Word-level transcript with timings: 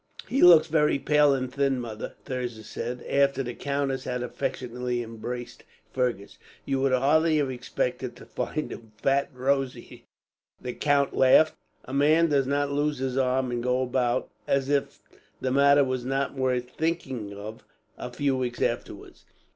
"He 0.27 0.41
looks 0.41 0.65
very 0.65 0.97
pale 0.97 1.35
and 1.35 1.53
thin, 1.53 1.79
mother," 1.79 2.15
Thirza 2.25 2.63
said, 2.63 3.03
after 3.07 3.43
the 3.43 3.53
countess 3.53 4.05
had 4.05 4.23
affectionately 4.23 5.03
embraced 5.03 5.63
Fergus. 5.93 6.39
"You 6.65 6.81
would 6.81 6.91
hardly 6.91 7.37
have 7.37 7.51
expected 7.51 8.15
to 8.15 8.25
find 8.25 8.71
him 8.71 8.93
fat 8.97 9.29
and 9.29 9.39
rosy," 9.39 10.05
the 10.59 10.73
count 10.73 11.15
laughed. 11.15 11.53
"A 11.85 11.93
man 11.93 12.29
does 12.29 12.47
not 12.47 12.71
lose 12.71 12.97
his 12.97 13.15
arm, 13.15 13.51
and 13.51 13.61
go 13.61 13.83
about 13.83 14.31
as 14.47 14.69
if 14.69 15.03
the 15.39 15.51
matter 15.51 15.83
was 15.83 16.03
not 16.03 16.33
worth 16.33 16.71
thinking 16.71 17.35
of, 17.35 17.63
a 17.95 18.11
few 18.11 18.35
weeks 18.35 18.59
afterwards. 18.63 19.25